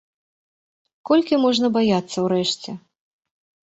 [1.11, 2.71] Колькі можна баяцца ўрэшце?